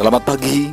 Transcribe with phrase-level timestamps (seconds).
[0.00, 0.64] Selamat pagi.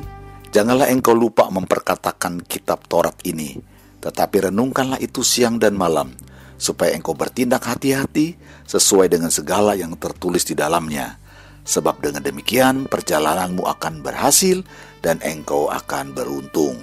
[0.56, 3.60] Janganlah engkau lupa memperkatakan kitab Taurat ini,
[4.00, 6.16] tetapi renungkanlah itu siang dan malam,
[6.56, 11.20] supaya engkau bertindak hati-hati sesuai dengan segala yang tertulis di dalamnya.
[11.68, 14.64] Sebab dengan demikian perjalananmu akan berhasil
[15.04, 16.80] dan engkau akan beruntung.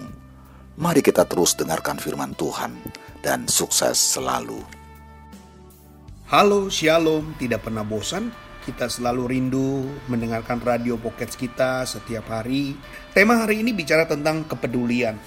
[0.76, 2.76] Mari kita terus dengarkan firman Tuhan
[3.24, 4.60] dan sukses selalu.
[6.28, 8.43] Halo, shalom, tidak pernah bosan?
[8.64, 12.72] Kita selalu rindu mendengarkan radio pocket kita setiap hari.
[13.12, 15.20] Tema hari ini bicara tentang kepedulian.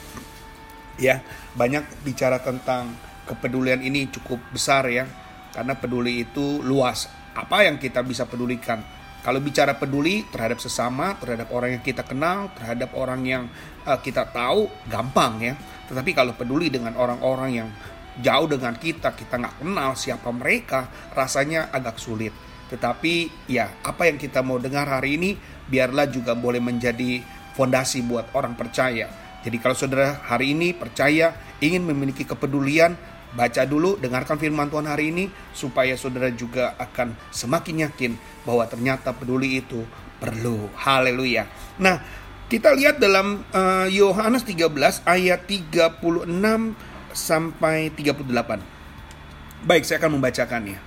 [0.98, 1.22] Ya,
[1.54, 2.98] banyak bicara tentang
[3.30, 5.05] kepedulian ini cukup besar ya.
[5.54, 7.14] Karena peduli itu luas.
[7.38, 8.81] Apa yang kita bisa pedulikan?
[9.22, 13.44] Kalau bicara peduli terhadap sesama, terhadap orang yang kita kenal, terhadap orang yang
[13.86, 15.54] uh, kita tahu, gampang ya.
[15.86, 17.70] Tetapi kalau peduli dengan orang-orang yang
[18.17, 22.47] jauh dengan kita, kita nggak kenal siapa mereka, rasanya agak sulit.
[22.68, 27.23] Tetapi ya apa yang kita mau dengar hari ini biarlah juga boleh menjadi
[27.56, 29.08] fondasi buat orang percaya.
[29.42, 31.32] Jadi kalau saudara hari ini percaya
[31.64, 32.94] ingin memiliki kepedulian,
[33.34, 38.12] baca dulu, dengarkan firman Tuhan hari ini supaya saudara juga akan semakin yakin
[38.44, 39.84] bahwa ternyata peduli itu
[40.22, 40.68] perlu.
[40.78, 41.48] Haleluya.
[41.80, 42.02] Nah,
[42.48, 46.00] kita lihat dalam uh, Yohanes 13 ayat 36
[47.12, 49.68] sampai 38.
[49.68, 50.86] Baik, saya akan membacakannya.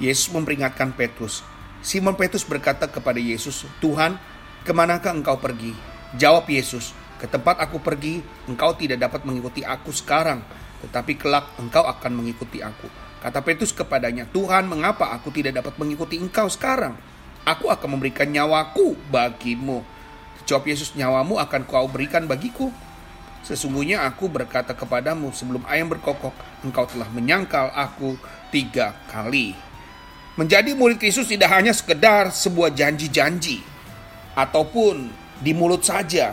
[0.00, 1.44] Yesus memperingatkan Petrus.
[1.82, 4.16] Simon Petrus berkata kepada Yesus, Tuhan,
[4.62, 5.74] ke manakah engkau pergi?
[6.14, 10.40] Jawab Yesus, ke tempat aku pergi, engkau tidak dapat mengikuti aku sekarang,
[10.86, 12.86] tetapi kelak engkau akan mengikuti aku.
[13.22, 16.94] Kata Petrus kepadanya, Tuhan, mengapa aku tidak dapat mengikuti engkau sekarang?
[17.42, 19.82] Aku akan memberikan nyawaku bagimu.
[20.46, 22.70] Jawab Yesus, nyawamu akan kau berikan bagiku.
[23.42, 28.14] Sesungguhnya aku berkata kepadamu sebelum ayam berkokok, engkau telah menyangkal aku
[28.54, 29.71] tiga kali.
[30.32, 33.60] Menjadi murid Kristus tidak hanya sekedar sebuah janji-janji
[34.32, 35.12] ataupun
[35.44, 36.32] di mulut saja,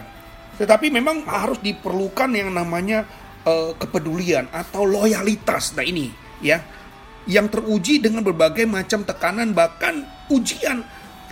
[0.55, 3.03] tetapi memang harus diperlukan yang namanya
[3.43, 5.75] uh, kepedulian atau loyalitas.
[5.75, 6.07] Nah ini
[6.39, 6.63] ya,
[7.27, 10.79] yang teruji dengan berbagai macam tekanan bahkan ujian.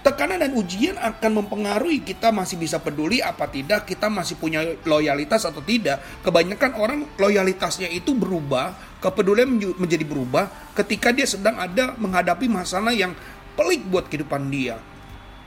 [0.03, 5.43] Tekanan dan ujian akan mempengaruhi kita masih bisa peduli apa tidak, kita masih punya loyalitas
[5.43, 5.99] atau tidak.
[6.23, 13.13] Kebanyakan orang loyalitasnya itu berubah kepedulian menjadi berubah ketika dia sedang ada menghadapi masalah yang
[13.57, 14.77] pelik buat kehidupan dia.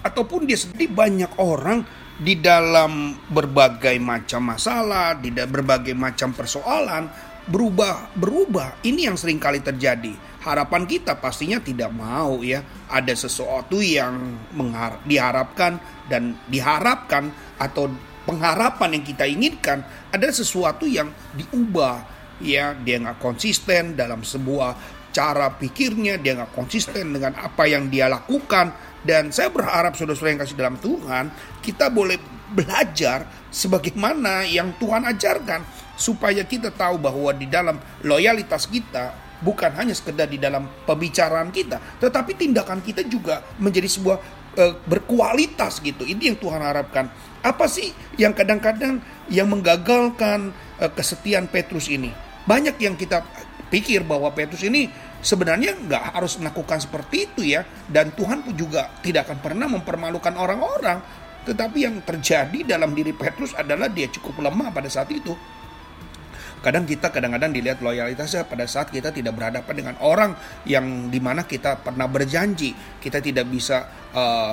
[0.01, 1.85] Ataupun dia sedih banyak orang
[2.17, 7.09] di dalam berbagai macam masalah, di berbagai macam persoalan
[7.49, 8.81] berubah berubah.
[8.81, 10.13] Ini yang sering kali terjadi.
[10.41, 14.41] Harapan kita pastinya tidak mau ya ada sesuatu yang
[15.05, 15.77] diharapkan
[16.09, 17.29] dan diharapkan
[17.61, 17.93] atau
[18.25, 25.51] pengharapan yang kita inginkan ada sesuatu yang diubah ya dia nggak konsisten dalam sebuah cara
[25.55, 28.91] pikirnya dia nggak konsisten dengan apa yang dia lakukan.
[29.01, 31.25] Dan saya berharap saudara-saudara yang kasih dalam Tuhan
[31.65, 32.21] kita boleh
[32.53, 35.65] belajar sebagaimana yang Tuhan ajarkan
[35.97, 41.81] supaya kita tahu bahwa di dalam loyalitas kita bukan hanya sekedar di dalam pembicaraan kita
[41.97, 44.19] tetapi tindakan kita juga menjadi sebuah
[44.61, 46.05] uh, berkualitas gitu.
[46.05, 47.09] Ini yang Tuhan harapkan.
[47.41, 47.89] Apa sih
[48.21, 49.01] yang kadang-kadang
[49.33, 52.13] yang menggagalkan uh, kesetiaan Petrus ini
[52.51, 53.23] banyak yang kita
[53.71, 54.91] pikir bahwa Petrus ini
[55.23, 57.63] sebenarnya nggak harus melakukan seperti itu ya.
[57.87, 60.99] Dan Tuhan pun juga tidak akan pernah mempermalukan orang-orang.
[61.47, 65.31] Tetapi yang terjadi dalam diri Petrus adalah dia cukup lemah pada saat itu.
[66.61, 70.37] Kadang kita kadang-kadang dilihat loyalitasnya pada saat kita tidak berhadapan dengan orang
[70.69, 72.77] yang di mana kita pernah berjanji.
[73.01, 74.53] Kita tidak bisa uh,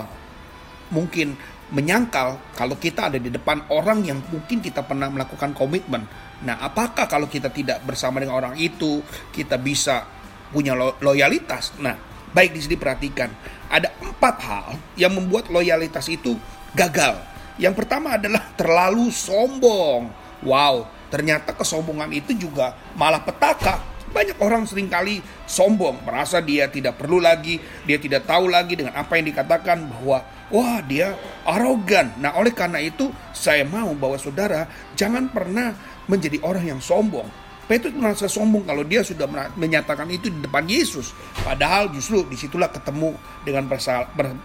[0.95, 1.35] mungkin
[1.67, 6.07] menyangkal kalau kita ada di depan orang yang mungkin kita pernah melakukan komitmen
[6.45, 9.01] Nah, apakah kalau kita tidak bersama dengan orang itu,
[9.33, 10.05] kita bisa
[10.53, 11.73] punya lo loyalitas?
[11.81, 11.97] Nah,
[12.29, 13.29] baik di sini perhatikan,
[13.73, 16.37] ada empat hal yang membuat loyalitas itu
[16.77, 17.17] gagal.
[17.57, 20.13] Yang pertama adalah terlalu sombong.
[20.45, 23.96] Wow, ternyata kesombongan itu juga malah petaka.
[24.07, 28.95] Banyak orang sering kali sombong, merasa dia tidak perlu lagi, dia tidak tahu lagi dengan
[28.95, 31.11] apa yang dikatakan bahwa wah dia
[31.43, 32.15] arogan.
[32.23, 34.63] Nah, oleh karena itu saya mau bahwa saudara
[34.95, 35.75] jangan pernah
[36.07, 37.27] menjadi orang yang sombong.
[37.67, 39.27] Petrus merasa sombong kalau dia sudah
[39.59, 41.11] menyatakan itu di depan Yesus.
[41.43, 43.11] Padahal justru di situlah ketemu
[43.43, 43.67] dengan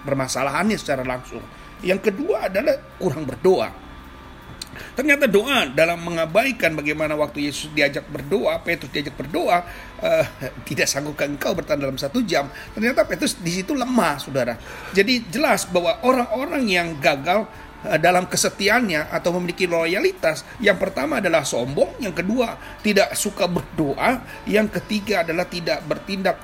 [0.02, 1.38] permasalahannya secara langsung.
[1.86, 3.70] Yang kedua adalah kurang berdoa.
[4.92, 9.64] Ternyata doa dalam mengabaikan bagaimana waktu Yesus diajak berdoa, Petrus diajak berdoa,
[10.04, 10.24] uh,
[10.68, 12.48] tidak sanggupkan engkau bertahan dalam satu jam.
[12.76, 14.54] Ternyata Petrus di situ lemah, saudara.
[14.92, 17.48] Jadi jelas bahwa orang-orang yang gagal
[17.82, 20.46] Eh, dalam kesetiaannya atau memiliki loyalitas.
[20.62, 26.38] Yang pertama adalah sombong, yang kedua tidak suka berdoa, yang ketiga adalah tidak bertindak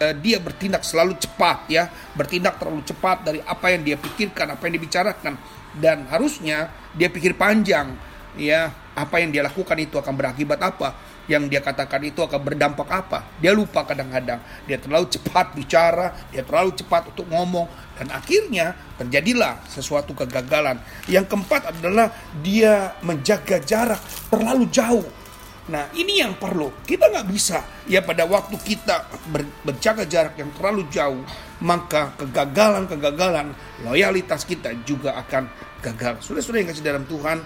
[0.00, 4.62] uh, dia bertindak selalu cepat ya, bertindak terlalu cepat dari apa yang dia pikirkan, apa
[4.66, 5.34] yang dibicarakan.
[5.74, 7.98] dan harusnya dia pikir panjang
[8.38, 8.70] ya.
[8.94, 10.94] Apa yang dia lakukan itu akan berakibat apa?
[11.26, 13.26] Yang dia katakan itu akan berdampak apa?
[13.42, 14.38] Dia lupa kadang-kadang.
[14.70, 17.66] Dia terlalu cepat bicara dia terlalu cepat untuk ngomong.
[17.98, 20.78] Dan akhirnya terjadilah sesuatu kegagalan.
[21.10, 23.98] Yang keempat adalah dia menjaga jarak
[24.30, 25.23] terlalu jauh
[25.64, 30.52] Nah ini yang perlu kita nggak bisa ya pada waktu kita ber, berjaga jarak yang
[30.52, 31.24] terlalu jauh
[31.64, 35.48] maka kegagalan-kegagalan loyalitas kita juga akan
[35.80, 36.20] gagal.
[36.20, 37.40] Sudah-sudah yang kasih dalam Tuhan,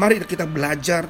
[0.00, 1.04] mari kita belajar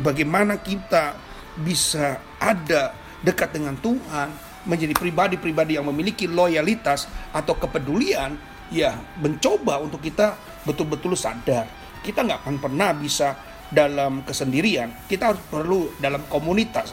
[0.00, 1.16] bagaimana kita
[1.60, 4.28] bisa ada dekat dengan Tuhan,
[4.68, 8.36] menjadi pribadi-pribadi yang memiliki loyalitas atau kepedulian,
[8.72, 11.64] ya mencoba untuk kita betul-betul sadar.
[12.04, 13.34] Kita nggak akan pernah bisa
[13.68, 16.92] dalam kesendirian, kita harus perlu dalam komunitas.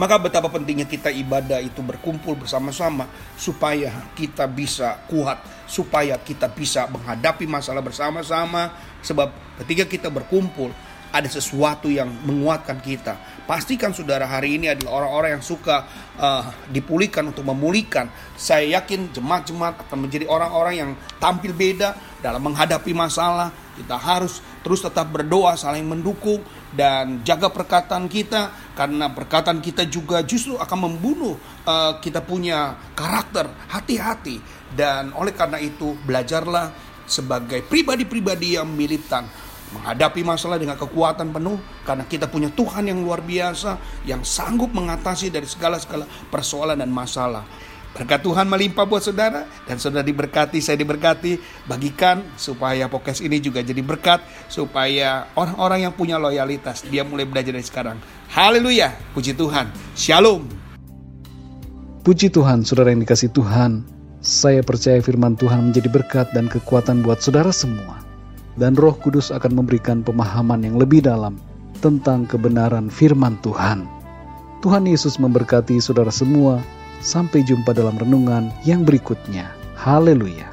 [0.00, 3.04] Maka betapa pentingnya kita ibadah itu berkumpul bersama-sama
[3.36, 5.36] supaya kita bisa kuat,
[5.68, 8.72] supaya kita bisa menghadapi masalah bersama-sama.
[9.04, 10.72] Sebab ketika kita berkumpul,
[11.12, 13.44] ada sesuatu yang menguatkan kita.
[13.44, 15.84] Pastikan saudara hari ini adalah orang-orang yang suka
[16.16, 18.08] uh, dipulihkan untuk memulihkan.
[18.32, 21.92] Saya yakin jemaat-jemaat akan menjadi orang-orang yang tampil beda
[22.24, 23.52] dalam menghadapi masalah.
[23.76, 26.40] Kita harus terus tetap berdoa, saling mendukung
[26.72, 31.36] dan jaga perkataan kita karena perkataan kita juga justru akan membunuh
[31.68, 33.52] uh, kita punya karakter.
[33.68, 34.40] Hati-hati
[34.72, 36.72] dan oleh karena itu belajarlah
[37.04, 43.24] sebagai pribadi-pribadi yang militan menghadapi masalah dengan kekuatan penuh karena kita punya Tuhan yang luar
[43.24, 47.44] biasa yang sanggup mengatasi dari segala-segala persoalan dan masalah.
[47.92, 51.36] Berkat Tuhan melimpah buat saudara dan saudara diberkati, saya diberkati.
[51.68, 57.52] Bagikan supaya podcast ini juga jadi berkat supaya orang-orang yang punya loyalitas dia mulai belajar
[57.52, 58.00] dari sekarang.
[58.32, 59.68] Haleluya, puji Tuhan.
[59.92, 60.48] Shalom.
[62.00, 63.84] Puji Tuhan, saudara yang dikasih Tuhan.
[64.24, 68.01] Saya percaya firman Tuhan menjadi berkat dan kekuatan buat saudara semua
[68.60, 71.40] dan Roh Kudus akan memberikan pemahaman yang lebih dalam
[71.80, 73.88] tentang kebenaran firman Tuhan.
[74.62, 76.62] Tuhan Yesus memberkati saudara semua.
[77.02, 79.50] Sampai jumpa dalam renungan yang berikutnya.
[79.74, 80.51] Haleluya!